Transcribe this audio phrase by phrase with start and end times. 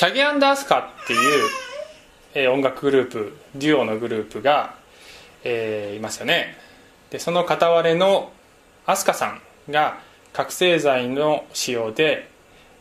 [0.00, 1.48] チャゲアンダースカっていう、
[2.32, 4.74] えー音楽グループデュオのグループが、
[5.44, 6.56] えーいますよね。
[7.10, 8.32] でその片割れの
[8.86, 9.98] アスカさんが
[10.32, 12.30] 覚醒剤の使用で、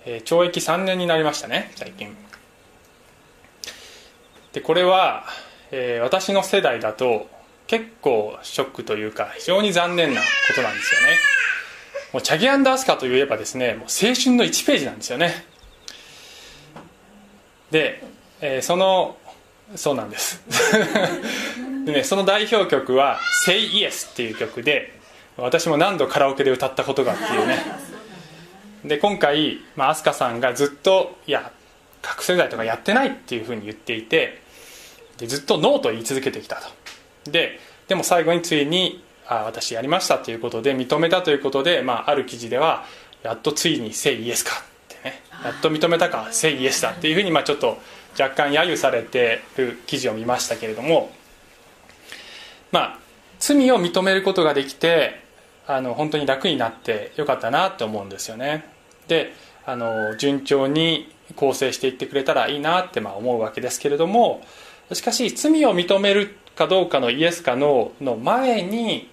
[0.06, 2.16] えー懲役3年になりましたね最近。
[4.54, 5.26] でこれは、
[5.72, 7.28] えー私の世代だと
[7.68, 11.18] 結構ショックというか非常に残念なことなんですよね。
[12.14, 15.49] もうチャギアンダースカといえばですねもう青春の1ページなんですよね。
[17.72, 18.04] で、
[18.42, 19.18] えーその
[19.76, 20.42] そうなんです。
[21.86, 24.94] でねその代表曲は「Say Yes」っていう曲で
[25.38, 27.64] 私も何度カラオケで歌ったことがっていうね。
[28.84, 31.52] で今回、まあ、飛鳥さんがずっといや
[32.02, 34.42] 覚醒剤とかやってないっていうふうに言っていて
[35.18, 36.70] でずっとノーと言い続けてきたと。
[37.32, 42.86] ででも最後についにあ私やりましたということで認めたということで、まあ、ある記事では
[43.22, 44.64] やっとついに「Say Yes」か。
[45.44, 47.78] やっと認めたか「Say Yes」だっていうふうに、まあ、ちょっと
[48.20, 51.12] 若干揶揄されてる記事を見ましたけれども
[52.72, 53.00] まあ
[53.40, 55.22] 罪を認めることができて
[55.68, 58.66] あの本当に楽になってよかったなって思うんですよね。
[59.08, 59.34] で
[59.66, 64.42] あの順調に構成していってくれたらいいなってまあ思うわけですけれども
[64.94, 69.10] しかし罪を認めるかどうかのイエスかノーの前に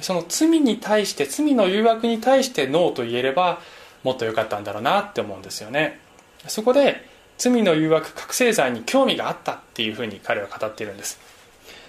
[0.00, 3.60] その罪に対して罪の誘惑に対してノーと言えれば
[4.02, 6.00] もっと良かったんだろうなって思うんですよね。
[6.48, 11.20] そこで罪の誘惑覚醒剤に興味があったっていうふうに彼は語っているんです。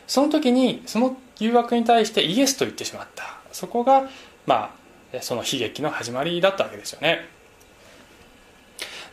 [0.07, 3.37] その時にその誘惑に対してイエスと言ってしまった。
[3.51, 4.09] そこが
[4.45, 4.75] ま
[5.13, 7.27] あその悲劇の始まりだったわけですよね。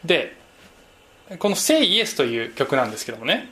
[0.04, 0.36] で
[1.38, 3.50] この「Say Yes」という曲なんですけどもね、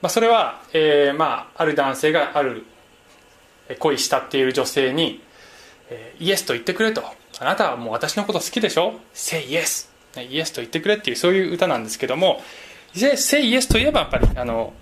[0.00, 2.64] まあ、それは、えーまあ、ある男性がある
[3.78, 5.22] 恋したっている女性に
[6.18, 7.04] イエスと言ってくれと
[7.40, 9.88] あなたはもう私のこと好きでしょ？Say yes.
[10.20, 12.42] イエスと言ってくれっていうそういう歌なんですけども
[12.94, 14.72] Say yes といえばやっぱりあの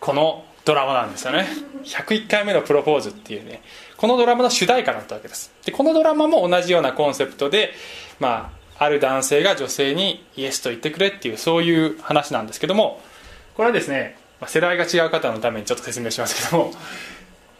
[0.00, 1.46] このドラマなんですよね。
[1.84, 3.62] 101回目のプロポーズっていうね。
[3.96, 5.52] このドラマの主題歌だったわけです。
[5.64, 7.72] でこのドラマも同じようなコンセプトで
[8.20, 13.00] まあある男性が女性にイエスと言ってくれっていうそういう話なんですけども
[13.54, 16.72] これはですね、世代が違う方のためにちょっと説明しますけども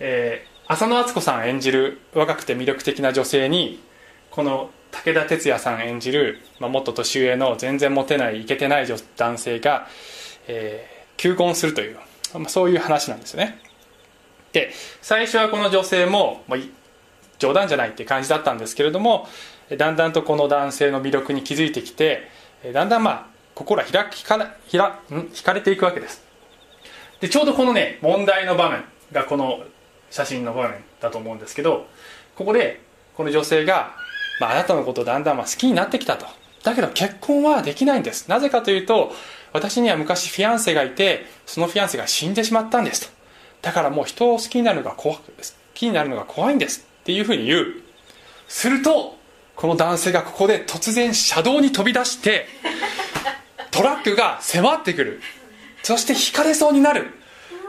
[0.00, 3.82] えー浅野敦子さん演じる若くて魅力的な女性に
[4.30, 9.86] この武田鉄矢さん演じる、まあ、もっと年上の全然モテないイケてない男性が、
[10.48, 11.98] えー求婚するという、
[12.34, 13.60] まあ、そういう話なんですよね。
[14.52, 14.72] で
[15.02, 16.58] 最初はこの女性も、まあ、
[17.38, 19.28] 冗談じゃないって感じだったんですけれども
[19.76, 22.28] だんだんとこの男性の魅力に気づいてきて
[22.72, 25.28] だんだんまあ心は開きかひらん？
[25.28, 26.24] 惹かれていくわけです。
[27.20, 28.82] でちょうどこのね問題の場面
[29.12, 29.62] がこの
[30.12, 31.86] 写真の場面だと思うんですけど
[32.36, 32.80] ここで
[33.16, 33.96] この女性が、
[34.40, 36.26] まあ、あなたのことをだんだん好きになってきたと。
[36.62, 38.28] だけど結婚はできないんです。
[38.28, 39.12] なぜかというと
[39.52, 43.12] 私には昔フィアンセがいてそのフィアンセが死んでしまったんですと。
[43.62, 45.22] だからもう人を好きになるのが怖好
[45.74, 46.86] きになるのが怖いんです。
[47.02, 47.66] っていうふうに言う。
[48.48, 49.16] すると
[49.56, 52.46] この男性がここで突然車道に飛び出して
[53.70, 55.20] トラックが迫ってくる。
[55.82, 57.21] そして引かれそうになる。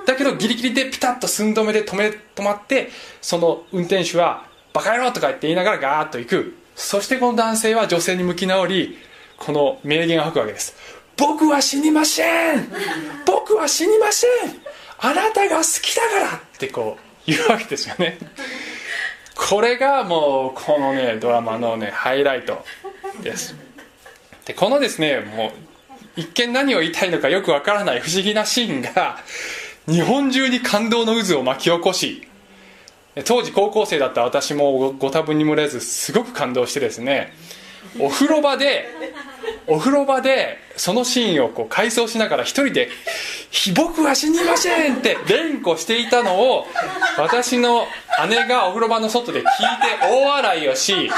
[0.05, 2.89] だけどギリギリでピタッと寸止めで止め止まって
[3.21, 6.57] その運転手は「バカ野郎!」とか言って言いながらガーッと行く。
[6.75, 8.97] そしてこの男性は女性に向き直り
[9.37, 10.75] この名言を吐くわけです
[11.17, 12.67] 僕は死にません
[13.27, 14.29] 僕は死にません
[14.97, 16.37] あなたが好きだから！
[16.37, 18.17] ってこう言うわけですよね。
[19.35, 22.65] これがもうこのねドラマのねハイライト
[23.21, 23.55] です。
[24.45, 25.51] でこのですねもう
[26.15, 29.19] 一見何を言いたいのかよくわからない不思議なシーンが
[29.87, 32.27] 日本中に感動の渦を巻き起こし
[33.25, 37.33] 当時高校生だった私もご多分に漏れずすごく感動してですね
[37.99, 38.85] お風呂場で
[39.67, 42.89] お風呂場でそのシーンをこう回想しながら一人で
[43.75, 46.67] 「僕は死にません!」って連呼していたのを
[47.17, 47.85] 私の
[48.29, 49.47] 姉がお風呂場の外で聞いて
[50.09, 51.11] 大笑いをし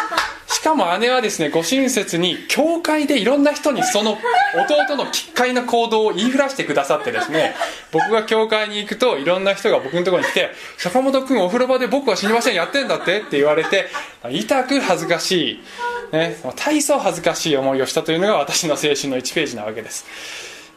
[0.65, 4.17] かも姉はですねご親切に教会でいろんな人にその
[4.87, 7.55] 弟の奇怪な行動を言いふらしてくださってですね
[7.91, 13.87] 僕が教会に行くといろんな人が僕のところに来て「坂本君お風呂場で僕は死にませんやってんだって?」って言われて
[14.27, 15.63] 痛く恥ずかしい、
[16.11, 20.05] ね、大層恥ずかしい思いをしたというのが私の青春の1ページなわけです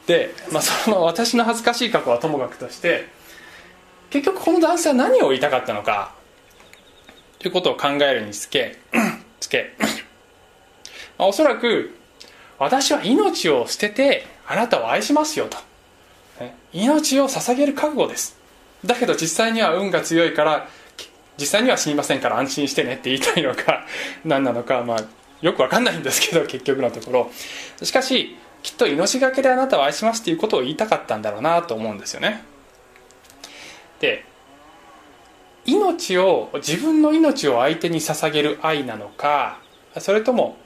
[0.06, 3.06] で、まあ、その私の恥ずかしい過去はともかくとして
[4.10, 6.12] 結局この男性は何を言いたかったのか
[7.38, 8.76] ということを考えるにつけ
[9.40, 9.74] つけ、
[11.18, 11.94] まあ、おそらく
[12.58, 15.58] 私は命を捨ててあなたを愛しますよと、
[16.40, 16.56] ね。
[16.72, 18.36] 命を捧げる覚悟です。
[18.84, 20.68] だけど実際には運が強いから
[21.36, 23.84] 実際には死にませんから安心してねって言いたいのか
[24.24, 25.04] 何なのかまあ
[25.40, 27.30] よくわかんないんですけど結局のところ。
[27.82, 32.42] しかしきっと命がけであなたを愛しますっていうことを言いたかったんだろうなと思うんですよね。
[34.00, 34.24] で
[35.68, 39.60] 命を自分の命を相手に捧げる愛なのか
[39.98, 40.56] それとも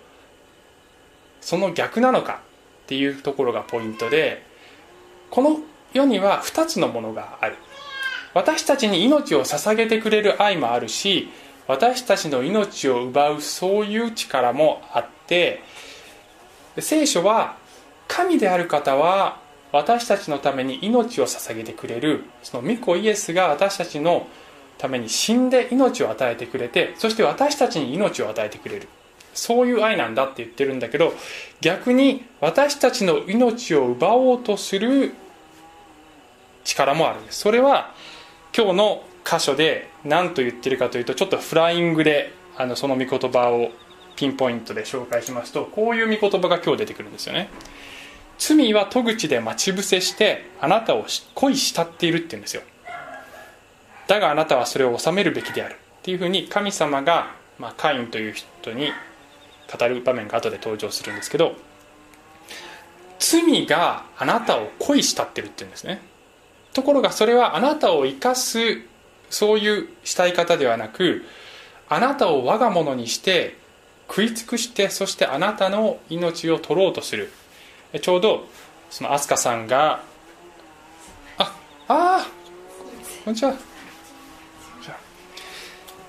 [1.40, 2.40] その逆なのか
[2.84, 4.46] っていうところがポイントで
[5.30, 5.58] この
[5.92, 7.56] 世には2つのものがある。
[8.34, 11.28] 私たちに命を捧げてくれる愛もあるし
[11.66, 15.62] 私たちの命を奪うそういう力もあって
[16.78, 17.56] 聖書は
[18.08, 19.40] 神である方は
[19.70, 24.26] 私たちのために命を捧げてくれるその御子イエスが私たちの
[24.78, 28.88] ために死んで命を与えてくれてそして私たちに命を与えてくれる。
[29.34, 31.14] そういう愛なんだって言ってるんだけど
[31.62, 35.14] 逆に私たちの命を奪おうとする
[36.64, 37.40] 力もあるんです。
[37.40, 37.94] それは
[38.56, 43.70] 今日の箇所で何と言ってるかというとちょっとフライングであのその御言葉を
[44.16, 47.48] ピンポイントで紹介しますとこういう御言葉が今日出てくるんですよね。
[48.38, 52.62] 罪は戸口で待ち伏せしてあなたを恋したっているって言うんですよ。
[54.12, 55.76] だがあなたはそれを収めるべきである。
[56.00, 58.92] っていうふうに神様が、まあ、カインという人に
[59.72, 61.54] 語る場面が後で登場するんですけど
[63.18, 66.02] 罪があなたを恋したってるって言うんですね。
[66.74, 68.82] ところがそれはあなたを生かす
[69.30, 71.24] そういうしたい方ではなく
[71.88, 73.56] あなたを我が物にして
[74.08, 77.32] 食い尽くしてそしてあなたの命を取ろうとする。
[77.98, 78.46] ちょうど
[78.90, 80.02] その飛鳥さんが
[81.38, 81.56] あ
[81.88, 82.26] あ
[83.24, 83.71] こんにちは。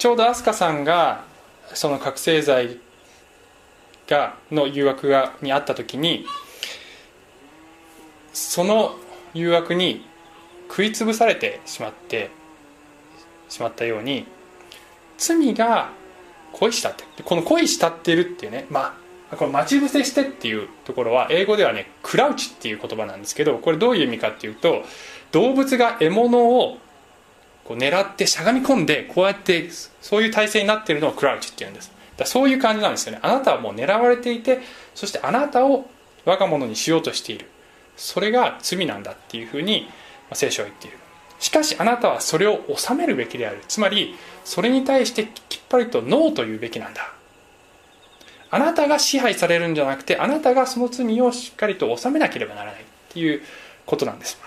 [0.04, 1.24] ちょうど飛鳥さんが
[1.74, 2.78] その覚醒剤
[4.06, 6.26] がの誘惑がにあった時に
[8.34, 8.98] その
[9.34, 10.06] 誘惑に
[10.68, 12.32] 食い潰されてしまって
[13.48, 14.26] しまったように
[15.18, 15.92] 罪が
[16.52, 17.06] 恋したって。
[17.24, 18.98] この恋したってるっていうねま
[19.32, 24.84] あこの待ち伏せしてっていうところは英語ではねクラウチっていう言葉なんですけどこれどういう意味かっていうと
[25.32, 26.78] 動物が獲物を
[27.64, 29.70] こう狙ってしゃがみ込んでこうやって
[30.02, 31.92] そういう体勢になっているのをクラウチっていうんです。
[32.18, 33.20] だそういう感じなんですよね。
[33.22, 34.60] あなたはもう狙われていて
[34.96, 35.90] そしてあなたを
[36.26, 37.50] 我が物にしようとしている。
[37.96, 39.88] それが罪なんだっていうふうに
[40.34, 40.98] 聖書は言っている。
[41.40, 43.62] しかしあなたはそれを収めるべきである。
[43.68, 44.16] つまり
[44.46, 47.14] それに対してきっぱりとノーと言うべきなんだ。
[48.50, 53.42] あなたが支配されるんじゃなくてあなたがその罪をしっかりと収めなければならないっていう
[53.86, 54.40] ことなんです。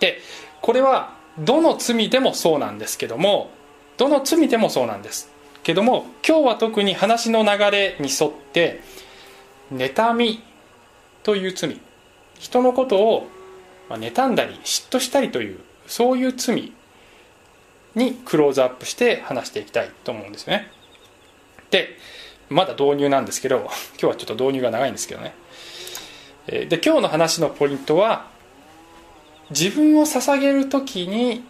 [0.00, 0.18] で
[0.60, 3.50] これはどの罪でもそうなんですけども
[3.96, 5.30] どの罪でもそうなんです。
[5.62, 8.80] けども今日は特に話の流れに沿って
[9.72, 10.42] 妬み
[11.22, 11.80] という罪。
[12.38, 13.28] 人のことを
[13.90, 16.72] 妬んだり嫉妬したりというそういう罪
[17.94, 20.70] にクローズアップして話していきたいと思うんですよね。
[21.70, 21.98] で
[22.48, 25.34] まだ導入なんですけど今日はちょっと導入が長いんですけどね。
[26.46, 28.29] で今日の話のポイントは
[29.50, 31.42] 自分を捧げる時に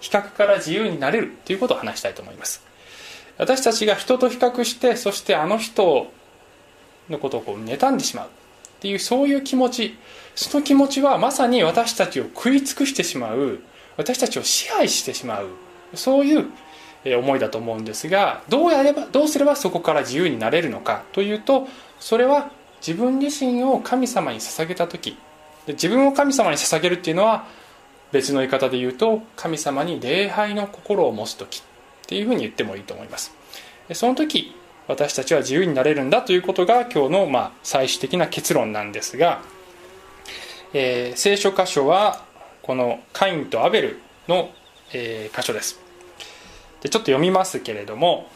[0.00, 2.62] 比較から自由になれるということを話したいと思います。
[3.38, 6.10] 私たちが人と比較してそしてあの人
[7.08, 8.30] のことをこう妬んでしまうっ
[8.80, 9.98] ていうそういう気持ち。
[10.34, 13.60] その気持ちはまさに私たちを食い尽くしてしまう
[13.96, 15.48] 私たちを支配してしまう
[15.94, 16.48] そういう
[17.18, 21.68] 思いだと思うんですがどうやればどうすればそこから自由になれるのかというと
[22.00, 22.50] それは
[22.84, 25.16] 自分自身を神様に捧げた時
[25.66, 27.46] で自分を神様に捧げるっていうのは
[28.12, 33.34] 別の言い方で言うと神様に礼拝の心を持つ時っていうふうに言ってもいいと思います。
[33.92, 34.54] その時
[34.86, 39.42] 私たちは自由になれるんだということが今日のまあ最終的な結論なんですが、
[40.72, 42.24] えー、聖書箇所は
[42.62, 44.50] このカインとアベルの、
[44.92, 45.80] えー、箇所です。
[46.82, 48.28] でちょっと読みますけれども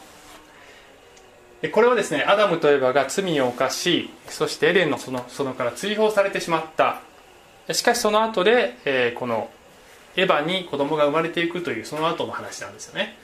[1.71, 7.01] これはですねアダムとエバが罪を犯しそしてエデンの園から追放されてしまった
[7.71, 9.49] しかしその後で、えー、この
[10.15, 13.15] エヴァに子供が生まれていくというその後の話なんですよね。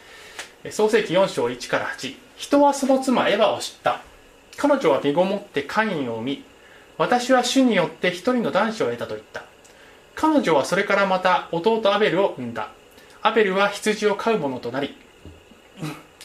[0.72, 4.02] 創世紀4章1から8人はその妻エヴァを知った。
[4.58, 6.44] 彼女は身ごもってカインを見
[6.98, 9.44] 私は主によって一人の男子を得たと言った。
[10.16, 12.70] 彼女はそれからまた弟アベルを産んだ。
[13.22, 14.96] アベルは羊を飼う者となり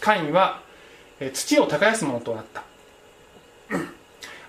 [0.00, 0.60] カインは
[1.32, 2.64] 土を耕す者となった。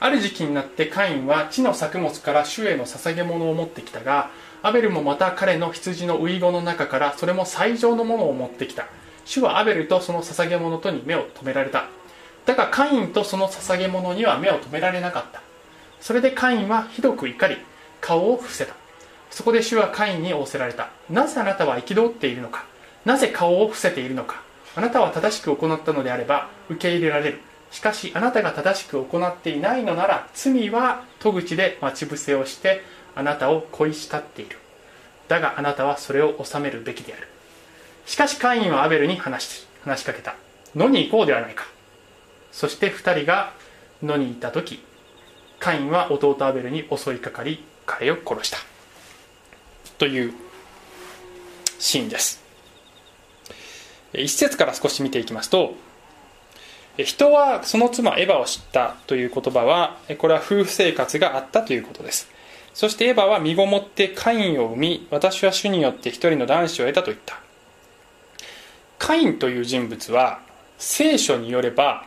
[0.03, 4.31] ある時期になってカインは地の作物から主への捧げ物を持ってきたが
[4.63, 8.88] アベルもまた彼の羊の遺言の中からそれも最上のものを持ってきた。
[9.25, 11.86] 主はアベルとその捧げ物とに目を留められた。
[12.48, 15.43] だがカインとその捧げ物には目を留められなかった。
[16.00, 17.58] それでカインはひどく怒り
[18.01, 18.74] 顔を伏せた。
[19.29, 20.89] そこで主はカインに仰せられた。
[21.12, 22.65] なぜあなたは憤っているのか？
[23.05, 24.41] なぜ顔を伏せているのか？
[24.75, 27.39] あなたは正しく行ったのであれば受け入れられる。
[27.71, 32.83] しかしあなたが正しく行っていないのなら罪は戸口で待ち伏せをして
[33.15, 34.57] あなたを恋したっている。
[35.27, 37.27] だがあなたはそれを収めるべきである。
[38.05, 40.35] しかしカインはアベルに話し話しかけた。
[40.75, 41.65] 野に行こうではないか。
[42.51, 43.53] そして2人が
[44.03, 44.83] 野に行った時
[45.59, 48.57] カインは弟アベルに襲いかかり彼を殺した。
[49.97, 50.33] という
[51.79, 52.41] シーンです。
[54.13, 55.73] 一節から少し見ていきますと
[56.98, 62.29] 人はその妻エヴァを知ったという言葉はこれは夫婦生活があったということです。
[62.74, 67.39] そしてエヴァは身ごもってカインを産み私は主によって一人の男子を得たと言った。
[69.00, 70.41] カインという人物は
[70.77, 72.05] 聖書によれば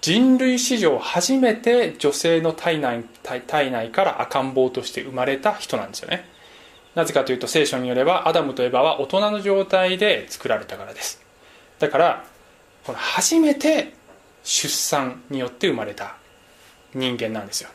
[0.00, 3.04] 人類史上初めて女性の体内
[3.46, 6.28] 体内から赤ん坊として生まれた人なんですよね。
[6.94, 11.20] なぜかというと聖書によればアダムとエバは大人の状態で作られたからです。
[11.78, 12.24] だから
[12.84, 13.92] この初めて
[14.46, 16.14] 出産によって生まれた
[16.94, 17.68] 人間なんですよ。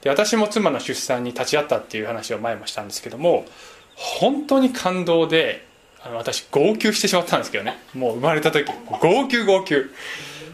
[0.00, 3.46] で私も妻の出産に立ち会ったっていう話を前もしたんですけども
[3.94, 5.66] 本当に感動で
[6.02, 7.78] あの私号泣してしまったんですけどね。
[7.94, 8.66] もう生まれた時
[9.00, 9.86] 号泣号泣。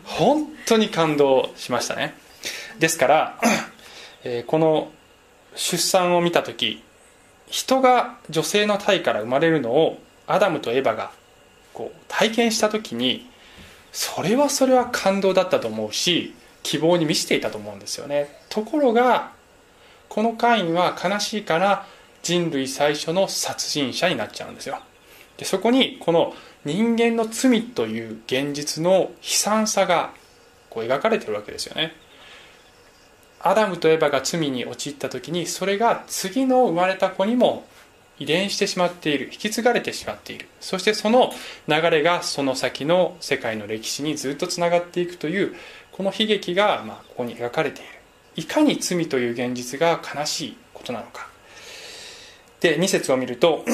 [0.04, 2.14] 本当に感動しましたね。
[2.80, 3.40] ですから、
[4.24, 4.90] えー、この
[5.54, 6.82] 出産を見た時
[7.46, 11.12] 人が女性の体から生まれるのをアダムとエヴァが
[11.72, 13.29] こう体験した時に
[13.92, 18.40] それはそれは感動だったと思うし希望に満ちていたと思うんですよね。
[18.48, 19.32] ところが
[20.08, 21.86] このカインは悲しいから
[22.22, 24.78] 人類最初の殺人者になっちゃうんですよ。
[25.38, 30.12] でそこにこの人間の罪という現実の悲惨さが
[30.68, 31.94] こう描かれてるわけですよね。
[33.42, 37.64] アダムとエバが罪に陥った時にそれが次の生まれた子にも
[38.20, 40.46] 遺伝してしまっている引き継がれてしまっている。
[40.60, 41.32] そしてその
[41.66, 45.54] 流れがその先の世界の歴史にずっとつながっていくという
[45.90, 47.90] この悲劇がまここに描かれている。
[48.36, 51.28] いかに罪という現実が悲しいことなのか。
[52.60, 53.64] で2節を見ると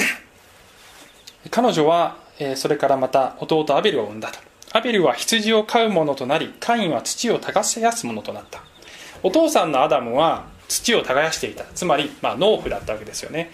[1.50, 2.16] 彼女は
[2.54, 4.38] それからまた弟アベルを産んだと。
[4.72, 8.62] アベルは羊を飼う者となりカインは土を耕す者となった。
[9.24, 11.64] お父さんのアダムは土を耕していた。
[11.74, 13.50] つまり、ま、農夫だったわけですよね。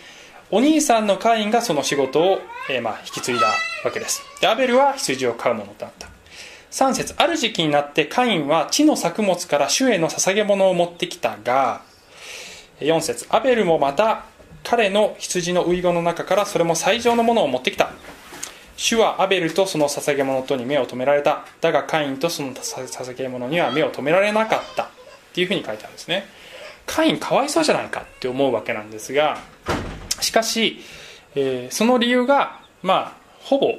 [0.55, 3.47] お兄さんのカインがその仕事を、えー、まあ、引き継いだ
[3.87, 4.23] わけです。
[4.39, 6.09] でアベルは羊を飼う者となった。
[6.71, 11.81] 3節ある時期になってカインは地の作物から主への捧げ物を持ってきたが
[12.81, 14.25] 4節アベルもまた
[14.63, 17.91] 彼の羊の遺言の中からそれも最上のものを持ってきた。
[18.77, 21.47] 主はアベルとその捧げ物とに目を留められた。
[21.63, 24.85] だがカインとその捧げ物には目を留められなかった。
[24.85, 24.89] っ
[25.33, 26.27] ていうふうに書いてあるんですね。
[26.85, 29.39] カインかわいそうじゃないかって思うわけなんですが
[30.23, 30.81] しかし、
[31.35, 33.75] えー、その理由がまあほぼ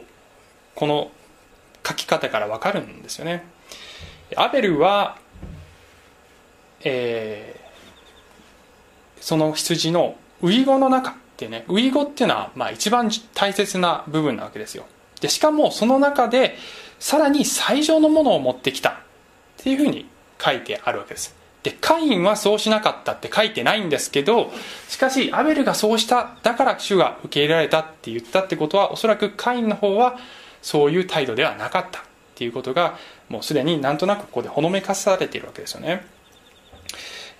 [0.75, 1.11] この
[1.85, 3.45] 書き方からわかるんですよね。
[4.35, 5.17] アベルは、
[6.83, 14.85] えー、その羊の遺語の中ってね遺語っていうのはまあ一番大切な部分なわけですよ。
[15.21, 16.57] でしかもその中で
[16.99, 18.93] さらに最上のものを持ってきたっ
[19.57, 20.07] ていうふうに
[20.43, 21.42] 書いてあるわけです。
[21.63, 24.51] でカインはそうしなかったって書いてないんですけど
[24.89, 30.17] しかしアベルがそうしただから主が受け入れられたって言ったってことはおそらくカインの方は
[30.61, 32.03] そういう態度ではなかったっ
[32.35, 32.97] ていうことが
[33.29, 36.05] もうすでになんとなくここでほのめかされているわけですよね、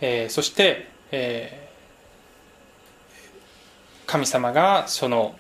[0.02, 1.64] えー、そして、えー
[4.14, 5.36] 神様がその、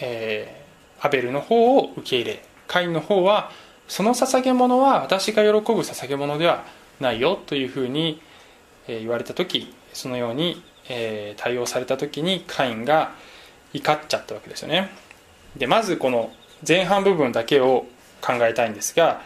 [0.00, 3.50] えー、アベルの方を受け入れカインの方は
[3.88, 6.64] その捧げ物は私が喜ぶ捧げ物ではない
[7.00, 8.20] ないよというふうに
[8.86, 10.62] 言われた時そのように
[11.36, 13.12] 対応された時にカインが
[13.72, 14.90] 怒っちゃったわけですよね。
[15.56, 16.32] でまずこの
[16.66, 17.86] 前半部分だけを
[18.20, 19.22] 考えたいんですが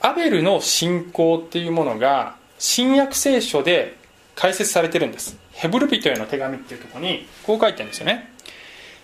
[0.00, 3.96] アベルの信仰っていうものが新約聖書で
[4.34, 5.36] 解説されてるんです。
[5.52, 8.32] ヘブル人への手紙っていうとこにこう書いてるんですよね。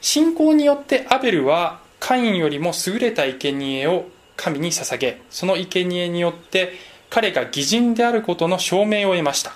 [0.00, 4.06] 信仰によってアベルはカインよりも優れた生贄を
[4.36, 6.72] 神に捧げその生贄によって
[7.14, 9.52] 彼が義人であることの証明を得ました。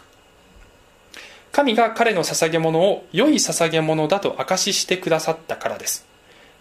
[1.51, 6.07] 神が彼の捧げ物を良い捧げ物だと証ししてくださったからです。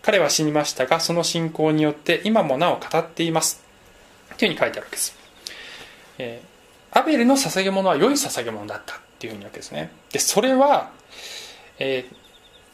[0.01, 3.63] 彼は死にましたがその信仰によって今もなお語っています。
[4.39, 5.15] というふうに書いてあるわけです、
[6.17, 9.91] えー、アベルの捧げ物は良い捧げ物だったっていうふうにわけですね。
[10.11, 10.89] でそれは、
[11.77, 12.15] えー、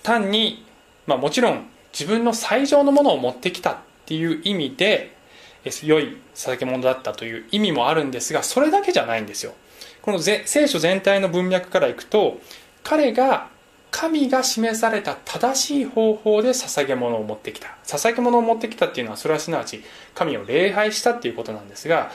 [0.02, 0.66] 単に、
[1.08, 3.76] まあ、もちろん自分の最上のものを持ってきたっ
[4.06, 5.14] ていう意味で
[5.66, 9.54] 良い捧げ物だったという意味もあるんですがそれだけじゃないんですよ。
[10.02, 12.42] この聖書全体の文脈からいくと
[12.84, 13.50] 彼が
[13.90, 17.78] 神が示された正しい方法で捧げ物を持ってきた。
[17.86, 22.12] 捧げ物を持ってきたっていうのはそれはすなわち神を礼拝したっていうことなんですが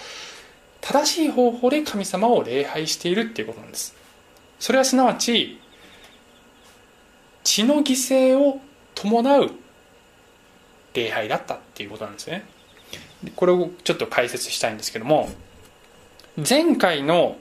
[0.80, 3.96] 正しい方法で神様を礼拝しているっていうことなんです。
[4.58, 5.60] それはすなわち
[7.44, 8.60] 血の犠牲を
[8.94, 9.50] 伴う
[10.94, 12.44] 礼拝だったっていうことなんですね。
[13.36, 15.28] これをちょっと解説したいんですけども
[16.48, 17.36] 前回の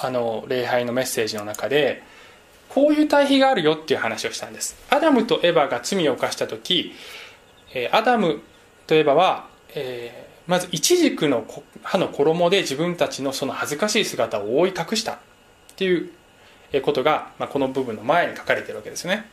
[0.00, 2.04] あの礼拝のメッセージの中で
[2.68, 4.76] こういう対比があるよっていう話をしたんです。
[4.90, 6.92] アダムとエバが罪を犯した時
[7.90, 8.40] アダム
[8.86, 11.44] とエバは、えー、まずイチジクの
[11.82, 15.18] 葉の衣で自分たちのその恥ずかしい姿を覆い隠したっ
[15.76, 16.10] ていう
[16.82, 19.28] ことが、まあ、この部分の前に書かれてるわけですね。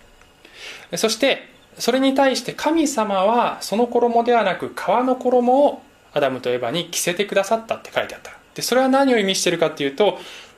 [0.95, 5.81] そしてそれに対して神様はその衣ではなく皮の衣を
[6.13, 8.31] アダムとエバに着せてくださったって書いてあった。
[8.53, 10.17] でそれは何を意味しているかっていうと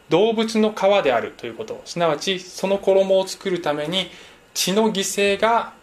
[0.10, 1.82] 動物の皮であるということ。
[1.86, 4.10] すなわちその衣を作るために
[4.54, 5.74] 血の犠牲が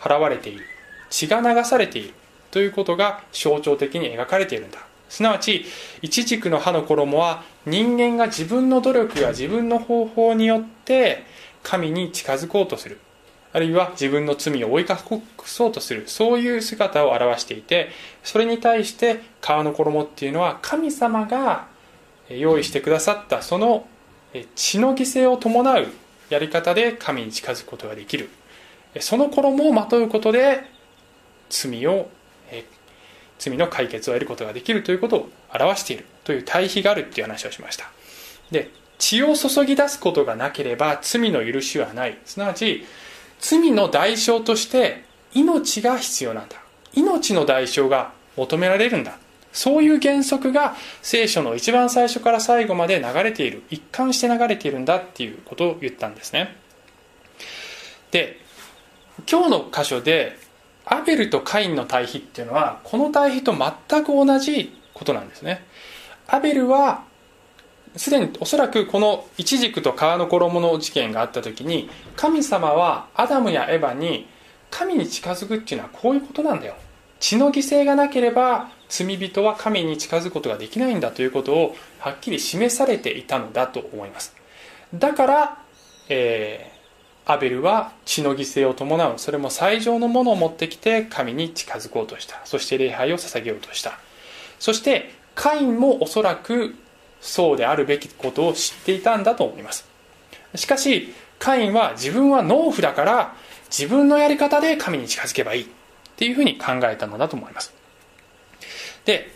[0.00, 0.64] 払われている。
[1.10, 2.14] 血が流されている
[2.50, 4.80] ということが象徴的に描かれているんだ。
[5.08, 5.64] すなわち
[6.02, 11.24] イチジクの葉の衣は人間が自分の努力や自分の方法によって
[11.62, 12.98] 神に近づこうとする。
[13.52, 17.90] あるいは自分の罪を追い隠そうとするそういう姿を表していて
[18.22, 21.66] それに対して皮の衣っていうのは神様が
[22.28, 23.86] 用意してくださったその
[24.54, 25.86] 血の犠牲を伴う
[26.28, 28.28] やり方で神に近づくことができる。
[29.00, 30.64] その衣をまとうことで
[31.48, 32.08] 罪を
[33.38, 37.90] 罪の解決を得ることができるということを表しているという対比があるっていう話をしました。
[38.50, 42.18] で血を注ぎ出すことがなければ罪の許しはない。
[42.24, 42.84] すなわち
[43.40, 45.04] 罪の代償として
[45.34, 46.56] 命が必要なんだ。
[46.94, 49.18] 命の代償が求められるんだ。
[49.52, 56.56] そういう原則が聖書の一番最初から最後まで流れている一貫して流れているんだっていうことを言ったんですね。
[58.10, 58.40] で
[59.30, 60.38] 今日の箇所で
[60.84, 65.64] アベルとカインの対比っていうのはこの対比と全く同じことなんですね。
[66.28, 67.04] アベルは
[67.96, 74.28] すでにおそらくこのイチジクと皮の衣の事件があった時に神様はアダムやエヴァに
[74.70, 76.74] 神に近づくっていうのはこういうことなんだよ。
[77.18, 84.34] 血の犠牲がなければ罪人は神に近づくことができないんだということをはっきり示されていたのだと思います。
[84.94, 85.58] だから、
[86.08, 89.18] えー、アベルは血の犠牲を伴う。
[89.18, 92.40] それも最上のものを持ってきて神に近づこうとした。
[92.44, 93.98] そして礼拝を捧げようとした。
[94.58, 96.74] そしてカインもおそらく
[97.20, 99.86] そうであるべきことを知っていたんだと思います。
[100.54, 103.34] しかしカインは自分は農夫だから
[103.70, 105.66] 自分のやり方で神に近づけばいいっ
[106.16, 107.72] ていうふうに考えたのだと思います。
[109.04, 109.32] で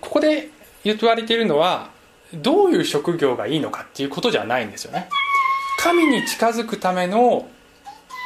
[0.00, 0.50] ここで
[0.84, 1.90] 言われているのは
[2.34, 5.08] どういう職業がいいのかっていうことじゃないんですよね。
[5.78, 7.48] 神に近づくための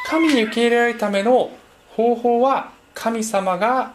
[0.09, 1.51] 神に受け入れられるための
[1.97, 3.95] 方法は神様が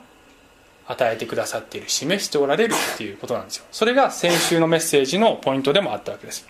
[0.90, 3.66] 与えてくださっている示しておられるっていうことなんですよ。
[3.72, 6.48] それが先週のメッセージのポイントでもあったわけです。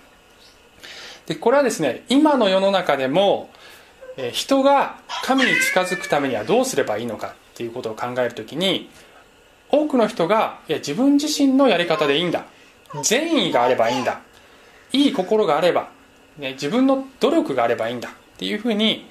[1.28, 3.50] でこれはですね今の世の中でも
[4.32, 8.90] 人が神に近づくためにはどうすればいいのかっていうことを考える時に
[9.70, 12.46] 多くの人がいや自分自身のやり方でいいんだ。
[13.04, 14.22] 善意があればいいんだ。
[14.94, 15.90] いい心があれば、
[16.38, 19.06] ね、自分の努力があればいいんだっていうふうに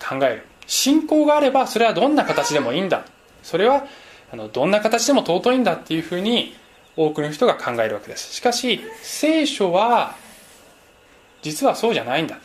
[0.00, 0.46] 考える。
[0.66, 3.04] 信仰があればそれはどんな形でもいいんだ。
[3.42, 3.86] それは
[4.32, 6.54] あのどんな形でも尊いんだっていうふうに
[6.96, 10.16] 多くの人が考えるわけですしかし聖書は
[11.42, 12.38] 実はそうじゃないんだっ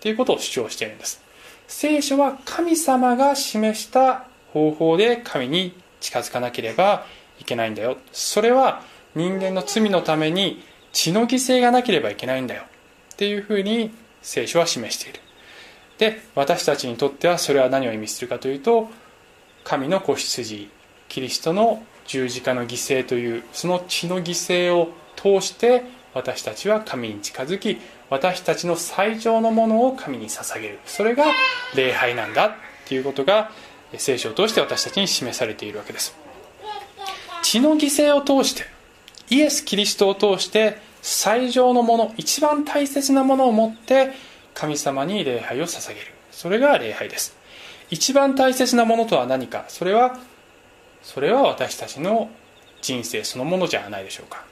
[0.00, 1.22] ていうことを主張しているんです。
[1.68, 7.06] 聖書は神様が示した方法で神に近づかなければ
[7.38, 7.96] いけないんだよ。
[8.12, 8.82] それは
[9.14, 12.64] 人間の罪のために血の犠牲がなければいけないんだよ。
[13.14, 15.20] っていうふうに聖書は示している。
[15.98, 18.88] で私たちにとってはそれは何を意味するかというと
[19.62, 20.70] 神の子羊。
[21.10, 25.82] キリストの十字架の犠牲というその血の犠牲を通して
[26.14, 30.78] 私たちは神に近づき私たちの最上のものを神に捧げる。
[30.86, 31.26] それが
[31.74, 32.52] 礼拝なんだっ
[32.86, 33.50] ていうことが
[33.98, 36.16] 聖書を通して私たちに示されているわけです。
[37.42, 38.64] 血の犠牲を通して
[39.30, 44.12] イエス・キリストを通して最上のもの一番大切なものを持って
[44.54, 46.06] 神様に礼拝を捧げる。
[46.30, 47.36] それが礼拝です。
[47.90, 49.64] 一番大切なものとは何か？
[49.68, 50.18] それは
[51.02, 52.30] それは私たちの
[52.82, 54.44] 人生そのものじゃないでしょうか。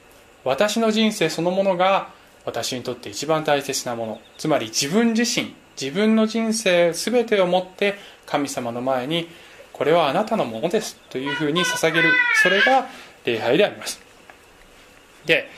[0.45, 2.11] 私の人生そのものが
[2.45, 4.21] 私にとって一番大切なもの。
[4.39, 7.95] つまり自分自身自分の人生全てをもって
[8.27, 9.29] 神様の前に
[9.73, 10.97] これはあなたのものです。
[11.11, 12.13] というふうに捧げる。
[12.43, 12.89] それが
[13.25, 14.01] 礼拝であります。
[15.27, 15.49] で、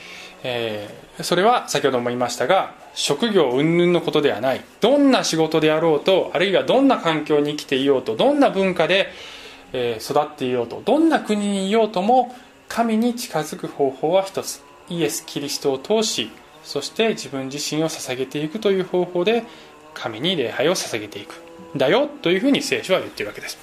[0.43, 4.61] えー、それは先ほども言いましたが職業云々のことではない。
[4.81, 9.09] どんな仕事であろうとあるいはどんな環境に生きていようとどんな文化で
[9.73, 10.81] え育っていようと。
[10.83, 12.35] どんな国にいようとも
[12.67, 14.61] 神に近づく方法は一つ。
[14.89, 16.29] イエス・キリストを通し
[16.63, 19.43] そして自分自身を捧げていくという方法で
[19.93, 21.41] 神に礼拝を捧げていく。
[21.75, 23.57] だよというふうに聖書は言ってるわけです。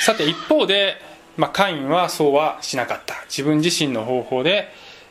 [0.00, 0.96] さて一方で、
[1.36, 3.14] まあ、カインはそうはしなかった。
[3.28, 4.68] 自分自身の方法で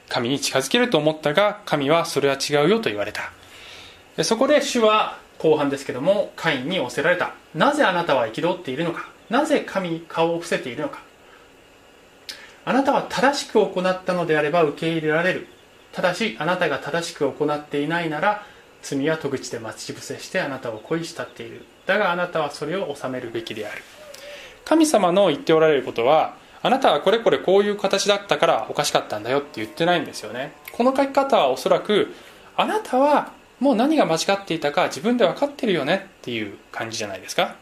[0.10, 3.32] 神に近づけると思ったが神はそれは違うよと言われた。
[4.24, 7.34] そこで主は後半ですけどもカインに仰せられた。
[7.54, 9.10] なぜあなたは憤っているのか？
[9.30, 11.00] なぜ神に顔を伏せているのか？
[12.66, 15.48] あなたは正しく行ったのであれば受け入れられる。
[15.94, 18.44] ただしあなたが正しく行っていないなら
[18.82, 21.66] 罪は戸口で待ち伏せしてあなたを恋したっている。
[21.86, 23.82] だがあなたはそれを収めるべきである。
[24.66, 30.52] 神様の言っておられることはあなたはこれこれこういう形だったからおかしかったんだよって言ってないんですよね。
[30.74, 32.14] この書き方はおそらく
[32.56, 37.56] あなたはもう何が間違っていたか自分で分かってるよねっていう感じじゃないですか。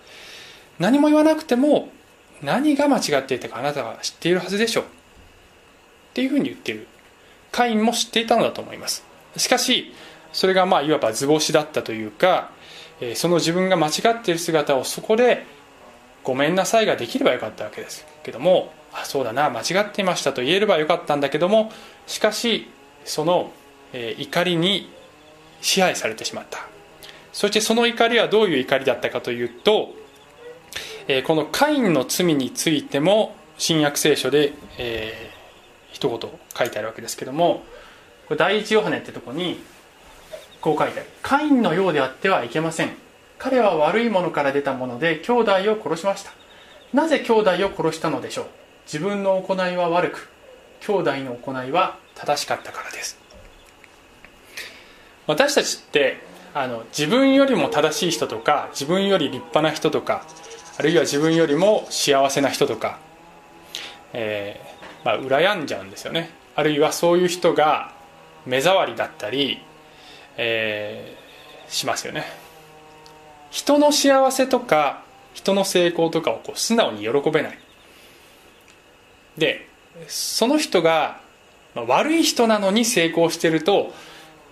[0.79, 1.89] 何も言わなくても
[2.41, 4.83] 何が間違っていたかあなたは知っているはずでしょう。
[4.83, 4.87] っ
[6.13, 6.87] ていうふうに言っている。
[7.51, 9.05] カインも知っていたのだと思います。
[9.37, 9.93] しかし
[10.33, 12.51] それがまあいわば図星だったというか
[13.15, 15.45] その自分が間違っている姿をそこで
[16.23, 18.05] ごめんなさいができればよかったわけです。
[18.23, 21.71] けどもあそうだな間違っていましたと言えればよかったんだけども
[22.07, 22.69] しかし
[23.05, 23.51] その、
[23.93, 24.89] 怒りに
[25.65, 26.59] 支配されてしまった。
[27.33, 29.95] そしてその怒りはどういう怒りだったかというと、
[31.07, 36.19] えこのカインの罪についても新約聖書で、えー、一言
[36.55, 37.63] 書いてあるわけですけども
[38.27, 39.59] これ第一ヨハネってとこに
[40.61, 41.09] こう書いてある。
[41.23, 42.91] カインのようであってはいけません。
[43.39, 46.31] 彼は悪いものから出たもので兄弟を殺しました。
[46.93, 48.45] なぜ兄弟を殺したのでしょう？
[48.85, 50.29] 自分の行いは悪く
[50.81, 53.24] 兄弟の行いは正しかったからです。
[55.27, 56.17] 私たちって
[56.53, 60.25] あの自分よりも正しい人とか自分より立派な人とか
[60.77, 62.99] あるいは自分よりも幸せな人とか、
[64.13, 66.29] えー、まあ、羨んじゃうんですよね。
[66.55, 67.93] あるいはそういう人が
[68.45, 69.61] 目障りだったり、
[70.37, 72.25] えー、しますよね。
[73.51, 77.59] 人の幸せとか人の成功とかをこう素直に喜べない。
[79.37, 79.67] で
[80.07, 81.19] その人が
[81.73, 83.93] 悪い人なのに成功してると、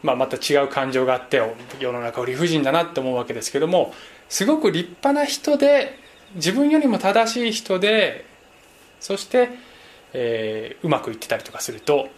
[0.03, 1.41] まあ、また違う感情があって
[1.79, 3.93] 世の中理不尽だなって思うわけですけども
[4.29, 5.97] すごく立派な人で
[6.35, 8.25] 自分よりも正しい人で
[8.99, 9.49] そして、
[10.13, 12.09] えー、うまくいってたりとかすると、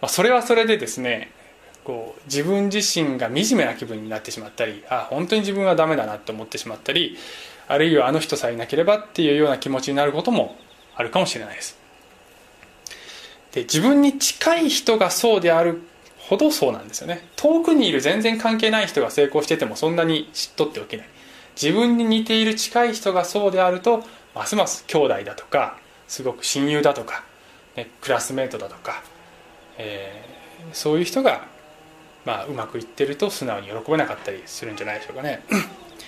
[0.00, 1.32] まあ、それはそれでですね
[1.84, 7.16] こう自分自身が惨めな気分になってしまったりあ本当に自分はダメだなって思ってしまったり
[7.66, 10.56] あるいはあの人さえいなければっていうような気持ちになることも
[10.94, 11.78] あるかもしれないです。
[13.52, 15.82] で自分に近い人がそうである
[16.28, 17.28] ほどそうなんですよね。
[17.36, 21.08] 遠くにいる全然関係ない人が成功しててもそんなに知っとっておけない。
[21.60, 27.24] 自分に似ている近い人がそうであるとますます兄弟だとかすごく親友だとか、
[27.76, 29.02] ね、クラスメートだとか、
[29.76, 31.46] えー、そういう人が
[32.28, 35.42] まあ、うまくいってると素直に喜べなかったりするんじゃないでしょうかね。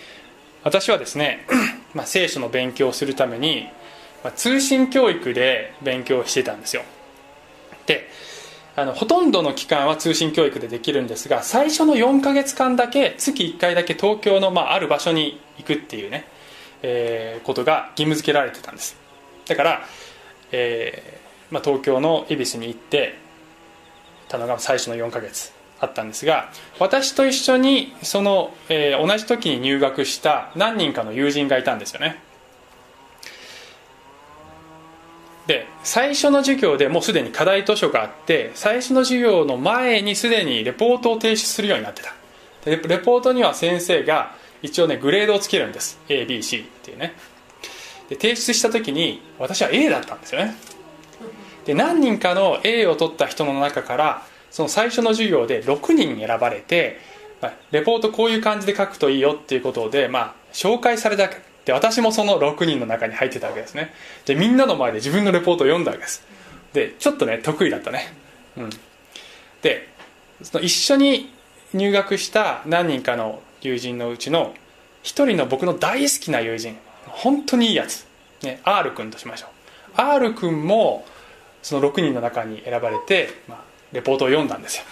[0.63, 1.47] 私はですね、
[1.95, 3.67] まあ、聖書の勉強をするために、
[4.23, 6.83] まあ、通信教育で勉強してたんですよ。
[7.87, 8.07] で
[8.81, 16.25] あのほとんどの期間は通信教育でできるんですが最初の4ヶ月間だけ月1回だけ東京の、まあ、ある場所に行くっていうね、
[16.83, 18.97] えー、ことが義務付けられてたんです。
[19.47, 19.83] だから、
[20.53, 23.19] えーまあ、東京の恵比寿に行って
[24.29, 32.30] たのが最初の4ヶ月あったんですが私と一緒にその、えー、同じ時に入学した何人かの友人がいたんですよね。
[35.51, 42.15] で最初の授業でもうすでに課題図書があって最初の授業の前にすでにレポートを提出するようになってた。
[42.65, 45.99] でレポートには先生が一応ねグレードをつけるんです。
[46.07, 47.15] ABC っていうね。
[48.09, 50.55] で提出した時に私は A だったんですよね。
[51.65, 57.01] で何人かの A を取った人の中からその最初の授業で6人選ばれて、
[57.73, 61.29] レポートこういう感じで書くといいよっていうことで、まあ、紹介された
[61.65, 63.93] で私もその6人の中に入ってたわけですね。
[64.25, 66.25] でみんなの前で自分のレポートを読んだわけです。
[66.73, 68.15] でちょっとね得意だったね。
[68.57, 68.71] うん。
[69.63, 69.89] で
[70.43, 71.33] その一緒に
[71.75, 74.55] 入学した何人かの友人のうちの
[75.03, 78.07] 一人の僕の大好きな友人本当にいいやつ、
[78.43, 79.51] ね、R 君としましょう。
[80.01, 81.05] R 君も
[81.63, 83.59] その6人の中に選ばれて、まあ、
[83.93, 84.85] レポートを読んだんですよ。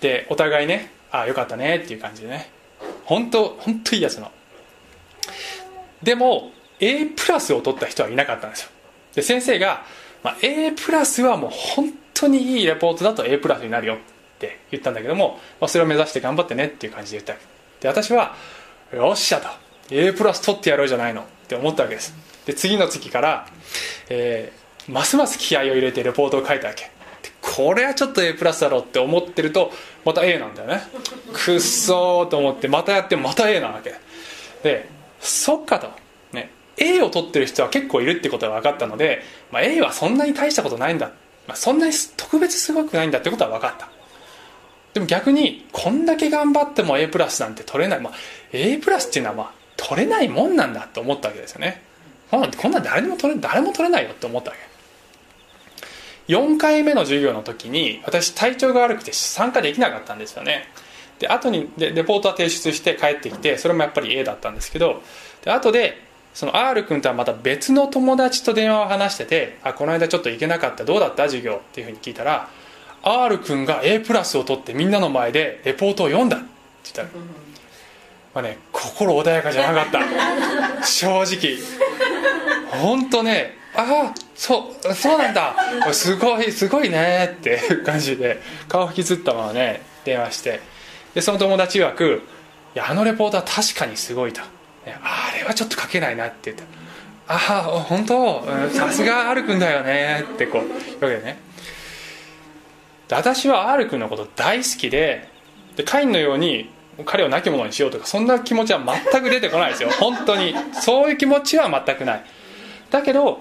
[0.00, 2.50] でお互いねああよかったねっていう感じでね。
[3.04, 4.30] 本当本当いいやつの。
[6.06, 8.70] でも A プラスを取った人はいなかったんですよ。
[9.14, 9.84] で先生が、
[10.22, 13.98] まあ、A プラスはもう本当にいいレポートだと A プラスになるよっ
[14.38, 17.44] て言ったんだけども、まあ、それを目指して頑張ってねっていう感じで言ったわけ。
[17.82, 18.34] で私は
[18.94, 19.48] よっしゃと
[19.90, 22.14] A プラス取ってやろうじゃないのって思ったわけです。
[22.46, 23.46] で次の月から、
[24.08, 26.88] えーますます気合を入れてレポートを書いたわけ。
[27.40, 29.72] これはちょっと A プラスだろうって思ってると
[30.04, 30.82] また A なんだよね。
[31.32, 33.94] くっそーと思ってまたやってまた A なわけ。
[34.62, 34.88] で
[35.20, 35.90] そっかと、
[36.32, 41.10] ね、A を取ってる人は結構いるってことが分かったので、まあ、A はそんなに大したことないんだ、
[41.46, 43.88] まあ、そんなに特別すごくないんだってことは分かった。
[44.94, 48.12] でも逆にこんだけ頑張っても A プラスなんて取れない、まあ、
[48.52, 51.82] A プラスっていうのはまあ取れないもんなんだと思ったわけですよね。
[52.30, 56.32] こんなん誰も取れ誰も取れないよって思ったわけ。
[56.32, 60.66] 4回目の授業の時に私体調が悪くて参加できなかったんですよね。
[61.18, 65.02] で後にでレポートは提出して帰ってきてそれもやっぱり A だったんですけど
[65.44, 72.48] で後でその R 君とはまた別の友達と電話を話してて「あこの間ちょっと行けなかったどうだった授業」っていうふうに聞いたら
[73.02, 76.46] R 君が A プラスを取ってみんなの前でレポートを読んだって
[76.94, 77.24] 言ったら、
[78.34, 80.84] まあね、心穏やかじゃなかった。
[80.84, 81.56] 正直。
[82.82, 85.54] 本当ねああそうそうなんだ。
[85.92, 90.75] すごいすごいねっていう感じで顔引きずったままね電話して。
[91.16, 92.22] でその友達曰く
[92.76, 94.42] 「いやあのレポートは確かにすごいと」
[94.84, 96.62] あれはちょっと書けないなって言って
[97.26, 98.44] 「ああ本当？
[98.70, 101.38] さすが R 君だよね」ってこう言うわけでね。
[103.10, 105.26] 私は R 君のこと大好きで
[105.76, 106.68] でカインのように
[107.06, 109.88] 彼を亡き者にしようとかそんな気持ちは全く出てこないですよ。
[109.98, 110.54] 本当に。
[110.74, 112.24] そういう気持ちは全くない。
[112.90, 113.40] だけど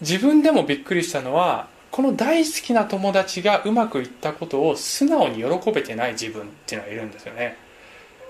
[0.00, 7.56] 自分でもびっくりしたのはこの大好きな友達がうまくいったことを素直に喜べてない自分っていうのがいるんですよね。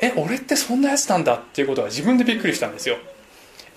[0.03, 2.99] え俺ってそんなやつなんだっていうことは自分でびっくりしたんですよ。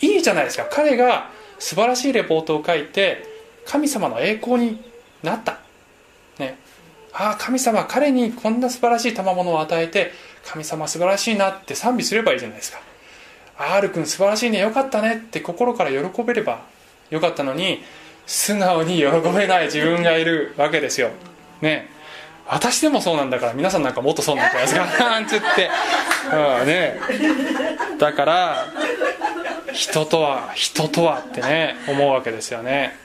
[0.01, 0.67] いいじゃないですか。
[0.69, 3.23] 彼が素晴らしいレポートを書いて
[3.65, 4.77] 神様の栄光に
[5.23, 5.59] なった。
[6.37, 6.57] ね。
[7.13, 10.11] ああ神様彼にこんな素晴らしい賜物を与えて
[10.45, 12.81] 神様素晴らしいなって賛美すればいいじゃないですか。
[13.57, 14.59] R 君素晴らしいね。
[14.59, 16.65] よかったねって心から喜べれば
[17.09, 17.79] よかったのに
[18.27, 21.09] 素直に喜べない自分がいるわけですよ。
[21.61, 21.89] ね。
[22.45, 24.85] 私でもそうなんだから皆さんなんかもっとそうなんじゃないですか。
[25.09, 25.69] なんつって、
[26.61, 26.99] うんね、
[27.97, 28.67] だから
[29.73, 32.97] 人とは人とはってね思うわけですよね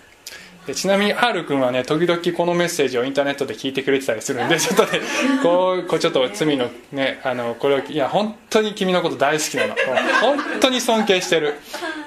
[0.66, 5.00] でちなみに R 君はね時々このメッセージをインターネットで聞いてくれてたりするんでちょっとね
[5.42, 9.74] こうこうちょっと罪のねあのこれをいや本当に君のこと大好きなの。
[10.20, 11.54] 本当に尊敬してる。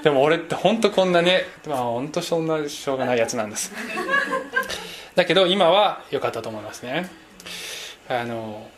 [0.03, 3.73] でも俺って本当こんなねまあ本当そんなしょうがないやつなんです。
[5.15, 7.09] だけど今は良かったと思いますね。
[8.07, 8.69] あの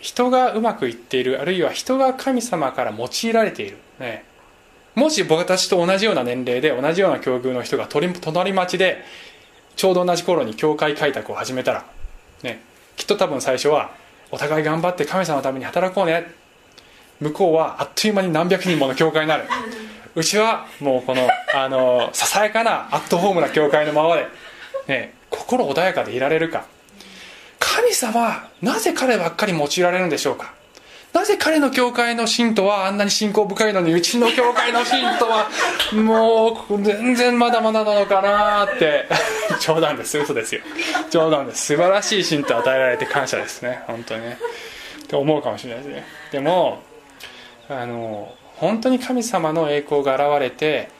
[0.00, 3.78] 人がうまくいっているあるいは人が神様から用いられている。
[3.98, 4.24] ね
[4.98, 9.02] もし僕たちと同じような年齢で同じような境遇の人が隣町で
[9.76, 11.84] ちょうど同じ頃に教会開拓を始めたら、
[12.42, 12.60] ね、
[12.96, 13.92] きっと多分最初は
[14.30, 16.36] お互い頑張って神様のために働こうね。
[17.20, 19.44] 向こうはあっという間に何百人もの教会になる。
[20.14, 24.26] うちはもうこのあのささやかなアットホームな教会のままで、
[24.86, 26.66] ね、心穏やかでいられるか。
[27.58, 30.54] 神様なぜ彼ばっかり用いられるんでしょうか？
[31.12, 35.48] なぜ彼の教会の信徒はあんなに信仰深いのにうちの教会の信徒は
[35.92, 39.06] もう全然まだまだなのかなって。
[39.60, 40.18] 冗談です。
[40.18, 40.60] 嘘ですよ。
[41.10, 41.66] 冗談です。
[41.66, 43.82] 素晴らしい信徒与えられて感謝ですね。
[43.86, 44.22] 本当に。
[44.22, 44.38] ね
[45.02, 46.04] って思うかもしれないですね。
[46.32, 46.82] でも
[47.70, 50.90] あの本当に神様の栄光が現れて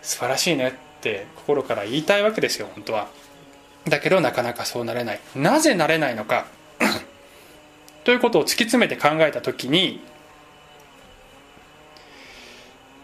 [0.00, 3.08] 素晴らしいねって心から言いたいわけですよ本当は。
[3.86, 5.20] だけどなかなかそうなれない。
[5.36, 6.46] なぜなれないのか。
[8.10, 10.00] ということを突き詰めて考えた時に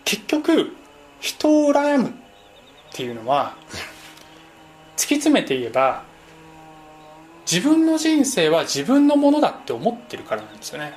[0.04, 0.74] 結局
[1.20, 2.12] 人を羨むっ
[2.92, 3.54] ていうのは
[4.96, 6.02] 突き詰めて言えば
[7.48, 10.94] 自分の人生は自分のものだって思ってるからなんですよね。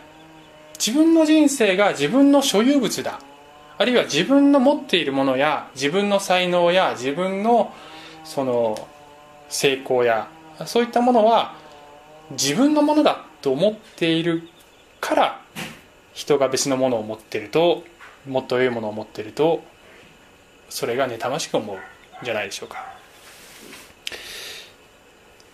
[0.83, 3.19] 自分の人生が自分の所有物だ。
[3.77, 7.71] あるいは自分の持っているものや自分の才能や自分の
[8.23, 8.87] その
[9.49, 10.27] 成功や
[10.65, 11.53] そういったものは
[12.31, 14.47] 自分のものだと思っている
[14.99, 15.41] から
[16.13, 17.83] 人が別のものを持ってると
[18.27, 19.63] もっと良いものを持ってると
[20.69, 21.79] それが妬ましく思うん
[22.23, 22.85] じゃないでしょうか。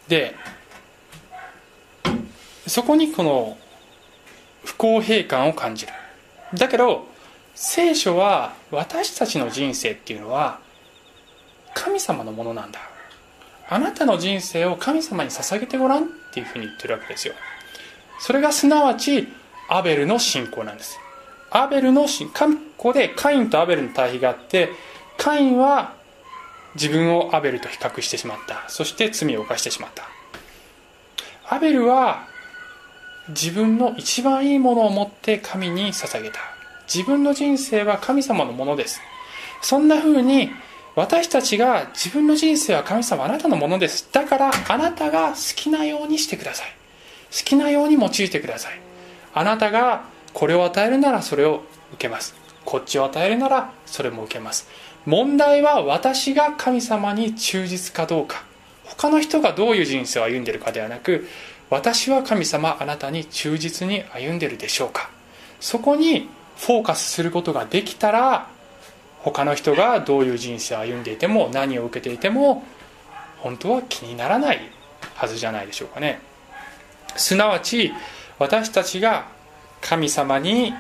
[0.08, 0.36] で
[2.68, 3.58] そこにこの
[4.64, 5.94] 不公平感を感じる。
[6.54, 7.08] だけど
[7.54, 10.60] 聖書は私たちの人生っていうのは
[11.74, 12.80] 神様のものなんだ。
[13.68, 17.34] あなたの人生を神様に捧げてごらんっていうふうに言ってるわけですよ。
[18.20, 19.28] それがすなわち
[19.68, 21.00] アベルの信仰なんです。
[21.52, 22.48] アベルの信こ
[22.78, 24.70] こでカインとアベルの対比があって
[25.18, 25.94] カインは
[26.76, 28.66] 自分をアベルと比較してしまった。
[28.68, 30.08] そして罪を犯してしまった。
[31.48, 32.28] アベルは
[33.30, 36.40] 自分の一番いいものを持って神に捧げた。
[36.94, 39.02] 自分の人生は神様のものです。
[39.62, 40.52] そんな風に
[40.96, 44.10] 私たちが自分の人生は神様あなたのものです。
[44.12, 46.85] だからあなたが好きなようにしてください。
[47.36, 48.80] 好きなように用いてください。
[49.34, 52.34] あなたがこれを与えるならそれを受けます。
[52.64, 54.70] こっちを与えるならそれも受けます。
[55.06, 58.44] 問題は私が神様に忠実かどうか。
[58.86, 61.28] 他の人がどういう人生を歩んでいるかではなく
[61.70, 65.10] 私は神様あなたに忠実に歩んでいるでしょうか。
[65.60, 68.48] そこにフォーカスすることができたら
[69.20, 72.64] 他の人がどういう人生を歩んでいても何を受けていても
[73.40, 74.72] 本当は気にならない
[75.16, 76.22] はずじゃないでしょうかね。
[77.16, 77.94] すなわち
[78.40, 79.28] 私たちが
[79.82, 80.74] 神様に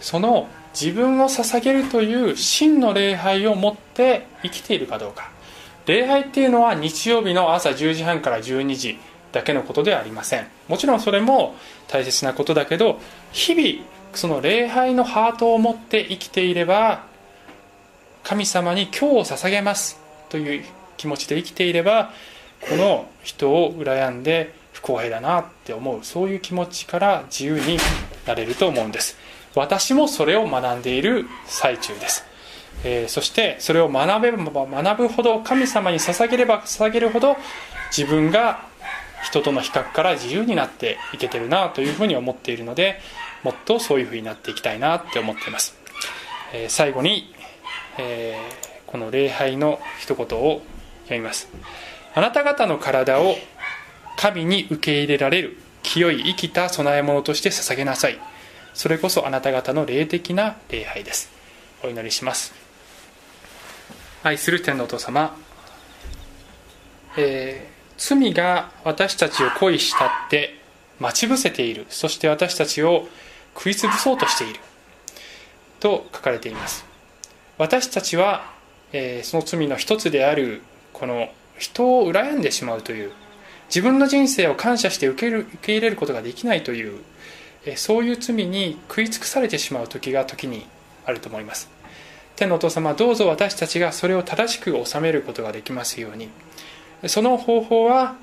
[0.00, 5.30] その自分を捧げるという真の礼拝を持って生きているかどうか。
[5.86, 8.98] 礼拝っていうのは日曜日の朝10時半から12時
[9.32, 10.46] だけのことではありません。
[10.68, 11.54] もちろんそれも
[11.88, 13.00] 大切なことだけど
[13.32, 17.04] 日々その礼拝のハートを持って生きていれば
[18.22, 20.64] 神様に今日を捧げますという
[20.96, 22.12] 気持ちで生きていれば
[22.60, 27.78] この人を羨んで公平だなって思うそういう気持ちから自由に
[28.26, 29.16] なれると思うんです。
[29.56, 32.24] 私もそれを学んでいる最中です、
[32.82, 37.36] えー、そしてそれを学べば学ぶほど神様に捧げれば捧げるほど
[37.96, 38.66] 自分が
[39.22, 42.98] 人との比較から自由になっていけてるなというふうに思っているので
[43.44, 45.76] もっとそういうふうになっていきたいなって思っています、
[46.52, 47.32] えー、最後に
[47.98, 50.62] えー、この礼拝の一言を
[51.04, 51.48] 読みます。
[52.14, 53.36] あなた方の体を
[54.16, 58.18] 神に受け入れられる清い生きた供え物として捧げなさい。
[58.72, 61.30] それこそあなた方の霊的な礼拝です。
[61.82, 62.52] お祈りします。
[64.22, 65.36] 愛する天のお父様、
[67.16, 70.58] えー、罪が私たちを恋したって
[70.98, 71.86] 待ち伏せている。
[71.90, 73.06] そして私たちを
[73.54, 74.60] 食いつぶそうとしている。
[75.78, 76.86] と書かれています。
[77.58, 78.50] 私たちは、
[78.92, 83.12] えー、その罪の一つであるこの人を羨んでしまうという
[83.68, 87.00] 自分の人生を感謝して受ける受け入れることができないという、
[87.76, 90.66] そういう罪に食い尽くされてしまう時が時に
[91.06, 91.70] あると思います。
[92.36, 96.28] 天のお父様どうぞ私たちがそれを正しく収めることができますように。
[97.06, 98.16] その方法は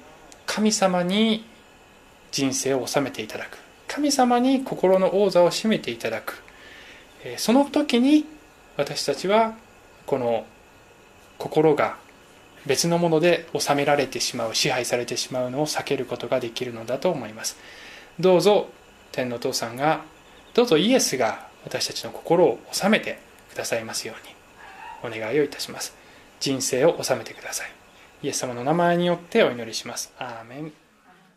[0.45, 1.45] 神様に
[2.32, 3.58] 人生を収めていただく。
[3.88, 6.43] 神様に心の王座を占めていただく。
[7.38, 8.25] その時に
[8.77, 9.56] 私たちは
[10.06, 10.45] この
[11.38, 11.97] 心が
[12.65, 17.58] 別のもので収められてしまう支配されてしまうのを避けることができるのだと思います。
[18.19, 18.69] どうぞ
[19.12, 20.04] 天のお父さんが
[20.54, 23.19] どうぞイエスが私たちの心を収めて
[23.52, 24.13] くださいますよ
[25.04, 25.95] うにお願いをいたします。
[26.39, 27.71] 人生を収めてください。
[28.24, 30.13] イエス様の名前によってお祈りします。
[30.17, 30.81] アーメン。